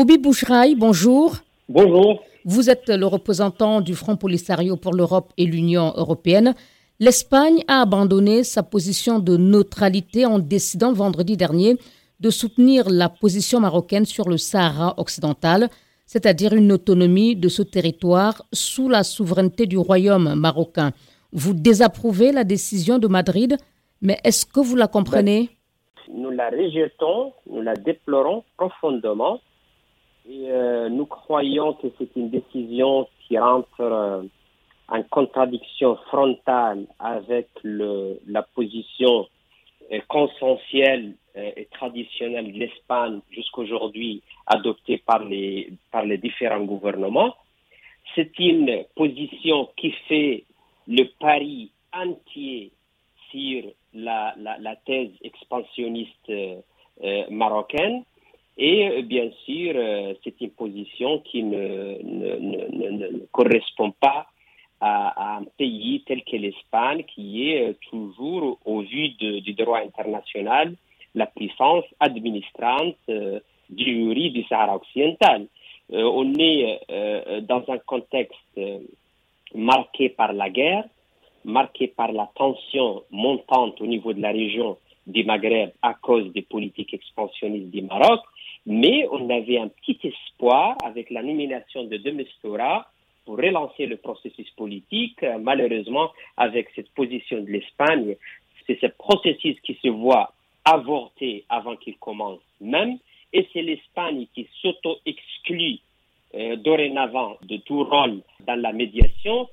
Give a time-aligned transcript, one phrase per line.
[0.00, 1.36] Oubi Bouchraï, bonjour.
[1.68, 2.22] Bonjour.
[2.46, 6.54] Vous êtes le représentant du Front Polisario pour l'Europe et l'Union européenne.
[7.00, 11.76] L'Espagne a abandonné sa position de neutralité en décidant vendredi dernier
[12.18, 15.68] de soutenir la position marocaine sur le Sahara occidental,
[16.06, 20.92] c'est-à-dire une autonomie de ce territoire sous la souveraineté du royaume marocain.
[21.30, 23.58] Vous désapprouvez la décision de Madrid,
[24.00, 25.50] mais est-ce que vous la comprenez?
[26.10, 29.40] Nous la rejetons, nous la déplorons profondément
[30.30, 34.22] euh, nous croyons que c'est une décision qui rentre euh,
[34.88, 39.26] en contradiction frontale avec la position
[39.92, 45.72] euh, consensuelle et traditionnelle de l'Espagne jusqu'aujourd'hui adoptée par les,
[46.20, 47.36] différents gouvernements.
[48.16, 50.44] C'est une position qui fait
[50.88, 52.72] le pari entier
[53.30, 53.62] sur
[53.94, 54.34] la
[54.84, 56.32] thèse expansionniste
[57.30, 58.02] marocaine
[58.60, 64.26] et euh, bien sûr, euh, c'est une position qui ne, ne, ne, correspond pas
[64.82, 70.74] à, un pays tel que l'Espagne, qui est euh, toujours, au vu du droit international,
[71.14, 75.46] la puissance administrante du jury du Sahara occidental.
[75.90, 76.78] on est
[77.42, 78.60] dans un contexte
[79.54, 80.84] marqué par la guerre,
[81.44, 86.42] marqué par la tension montante au niveau de la région du Maghreb à cause des
[86.42, 88.20] politiques expansionnistes du Maroc,
[88.66, 92.90] mais on avait un petit espoir avec la nomination de Demistura
[93.24, 95.22] pour relancer le processus politique.
[95.40, 98.16] Malheureusement, avec cette position de l'Espagne,
[98.66, 100.32] c'est ce processus qui se voit
[100.64, 102.98] avorter avant qu'il commence même,
[103.32, 105.78] et c'est l'Espagne qui s'auto-exclut
[106.34, 109.48] euh, dorénavant de tout rôle dans la médiation.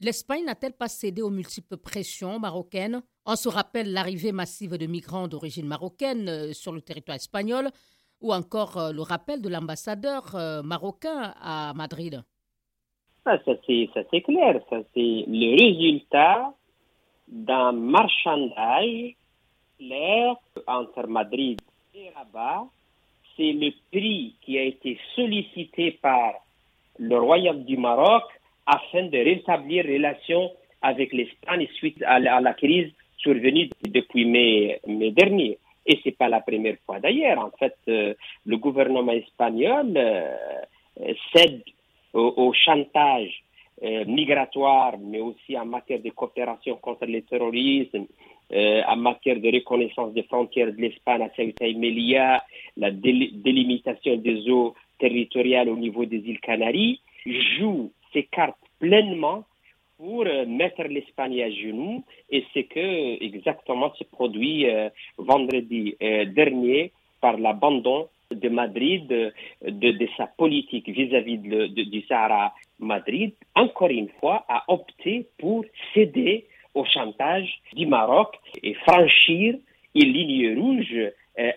[0.00, 3.02] L'Espagne n'a-t-elle pas cédé aux multiples pressions marocaines?
[3.26, 7.70] On se rappelle l'arrivée massive de migrants d'origine marocaine euh, sur le territoire espagnol,
[8.22, 12.22] ou encore euh, le rappel de l'ambassadeur euh, marocain à Madrid
[13.24, 14.60] Ça, c'est clair.
[14.70, 16.54] Ça, c'est le résultat
[17.28, 19.16] d'un marchandage
[19.78, 21.60] clair entre Madrid
[21.94, 22.66] et Rabat.
[23.36, 26.34] C'est le prix qui a été sollicité par
[26.98, 28.24] le Royaume du Maroc
[28.66, 30.50] afin de rétablir relations
[30.82, 34.80] avec l'Espagne suite à la, crise survenue depuis mai
[35.12, 35.58] dernier.
[35.86, 37.38] Et c'est pas la première fois d'ailleurs.
[37.38, 38.14] En fait, euh,
[38.46, 41.62] le gouvernement espagnol euh, cède
[42.12, 43.42] au, chantage
[43.82, 48.06] euh, migratoire, mais aussi en matière de coopération contre le terrorisme,
[48.54, 52.16] en matière de reconnaissance des frontières de l'Espagne à Ceuta et
[52.76, 59.44] la délimitation des eaux territoriales au niveau des îles Canaries, joue ses cartes pleinement
[60.02, 66.24] pour euh, mettre l'Espagne à genoux et c'est que exactement se produit euh, vendredi euh,
[66.24, 66.90] dernier
[67.20, 69.32] par l'abandon de Madrid de,
[69.62, 72.52] de, sa politique vis-à-vis du Sahara.
[72.80, 75.64] Madrid, encore une fois, a opté pour
[75.94, 79.54] céder au chantage du Maroc et franchir
[79.94, 80.94] une ligne rouge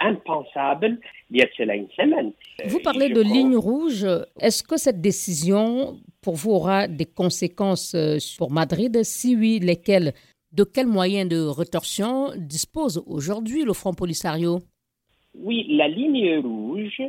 [0.00, 0.98] impensable
[1.32, 2.32] il y a cela une semaine.
[2.66, 4.06] Vous parlez de ligne rouge.
[4.38, 9.02] Est-ce que cette décision pour vous aura des conséquences euh, sur Madrid?
[9.02, 10.12] Si oui, lesquelles?
[10.52, 14.58] De quels moyens de rétorsion dispose aujourd'hui le Front Polisario?
[15.34, 17.00] Oui, la ligne rouge,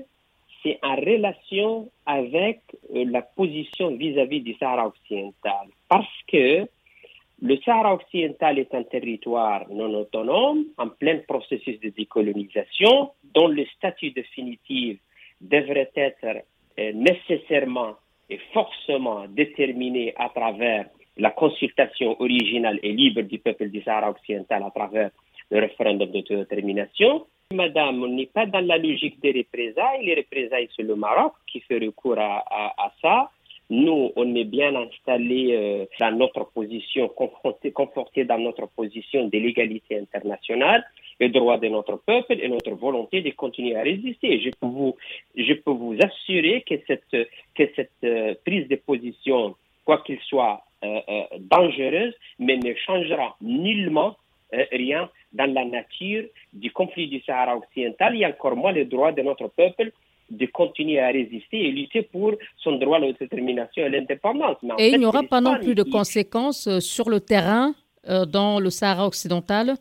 [0.63, 2.61] c'est en relation avec
[2.95, 5.67] euh, la position vis-à-vis du Sahara occidental.
[5.89, 6.65] Parce que
[7.43, 13.65] le Sahara occidental est un territoire non autonome, en plein processus de décolonisation, dont le
[13.75, 14.97] statut définitif
[15.41, 16.43] devrait être
[16.79, 17.95] euh, nécessairement
[18.29, 20.85] est forcément déterminé à travers
[21.17, 25.11] la consultation originale et libre du peuple du Sahara occidental à travers
[25.51, 27.27] le référendum d'autodétermination.
[27.53, 30.05] Madame, on n'est pas dans la logique des représailles.
[30.05, 33.29] Les représailles, c'est le Maroc qui fait recours à, à, ça.
[33.75, 39.97] Nous, on est bien installés euh, dans notre position, confortés dans notre position de l'égalité
[39.97, 40.85] internationale
[41.19, 44.39] les droits de notre peuple et notre volonté de continuer à résister.
[44.39, 47.25] Je peux vous, assurer que cette,
[48.03, 49.55] euh, prise de position,
[49.85, 50.99] quoi qu'il soit euh,
[51.39, 54.15] dangereuse, mais ne changera nullement
[54.71, 59.23] rien dans la nature du conflit du Sahara occidental et encore moins les droits de
[59.23, 59.91] notre peuple
[60.37, 64.57] de continuer à résister et lutter pour son droit à l'autodétermination et l'indépendance.
[64.77, 67.73] Et il n'y aura pas non plus de conséquences sur le terrain
[68.07, 69.75] dans le Sahara occidental?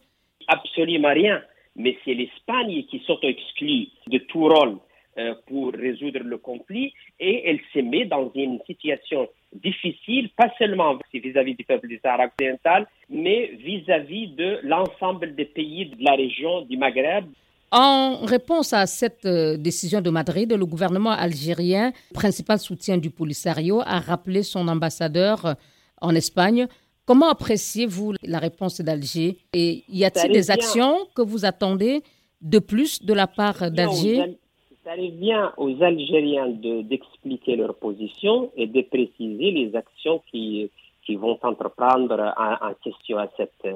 [0.46, 1.42] Absolument rien.
[1.76, 4.76] Mais c'est l'Espagne qui s'auto-exclut de tout rôle
[5.18, 10.98] euh, pour résoudre le conflit et elle se met dans une situation difficile, pas seulement
[11.12, 16.62] vis-à-vis du peuple du Sahara occidental, mais vis-à-vis de l'ensemble des pays de la région
[16.62, 17.26] du Maghreb.
[17.74, 23.80] En réponse à cette euh, décision de Madrid, le gouvernement algérien, principal soutien du Polisario,
[23.80, 25.54] a rappelé son ambassadeur euh,
[26.02, 26.66] en Espagne.
[27.06, 29.38] Comment appréciez-vous la réponse d'Alger?
[29.54, 32.02] Et y a-t-il des actions que vous attendez
[32.42, 34.38] de plus de la part d'Alger?
[34.84, 40.70] Ça bien aux Algériens d'expliquer leur position et de préciser les actions qui,
[41.06, 43.66] qui vont entreprendre en, en question à cette,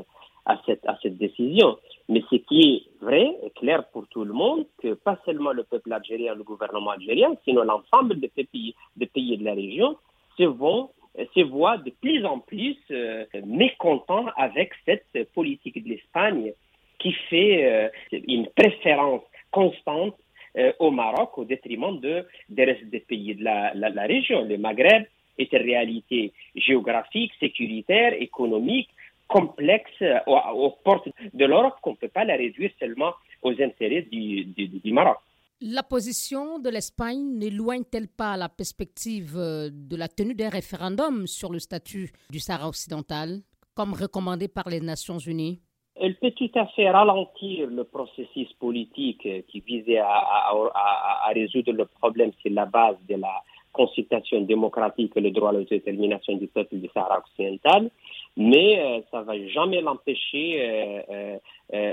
[0.45, 1.79] à cette, à cette décision.
[2.09, 5.65] Mais ce qui est vrai et clair pour tout le monde, que pas seulement le
[5.65, 8.75] peuple algérien, le gouvernement algérien, sinon l'ensemble des pays,
[9.13, 9.97] pays de la région
[10.39, 10.91] se vont
[11.35, 16.53] se voient de plus en plus euh, mécontents avec cette politique de l'Espagne
[16.99, 20.17] qui fait euh, une préférence constante
[20.59, 24.45] euh, au Maroc au détriment de, des restes des pays de la, la région.
[24.45, 25.05] Le Maghreb
[25.39, 28.89] est une réalité géographique, sécuritaire, économique
[29.29, 33.13] complexe euh, aux, portes de l'Europe qu'on ne peut pas la réduire seulement
[33.43, 35.19] aux intérêts du, du, Maroc.
[35.61, 41.51] La position de l'Espagne n'éloigne-t-elle pas la perspective euh, de la tenue d'un référendum sur
[41.51, 43.41] le statut du Sahara occidental,
[43.75, 45.61] comme recommandé par les Nations Unies?
[45.99, 51.73] Elle peut tout à fait ralentir le processus politique qui visait à, à, à résoudre
[51.73, 53.43] le problème sur la base de la
[53.77, 57.91] consultation démocratique et le droit à l'autodétermination du peuple du Sahara occidental,
[58.37, 61.37] mais euh, ça ne va jamais l'empêcher euh,
[61.75, 61.93] euh,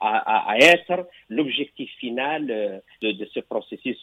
[0.00, 2.46] à, être l'objectif final
[3.02, 3.98] de, de, ce processus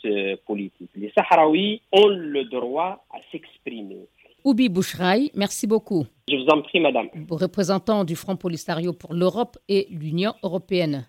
[0.45, 0.89] politique.
[0.95, 4.07] Les Sahraouis ont le droit à s'exprimer.
[4.43, 6.05] Oubi Bouchraï, merci beaucoup.
[6.29, 7.09] Je vous en prie, madame.
[7.29, 11.07] Représentant du Front Polisario pour l'Europe et l'Union européenne.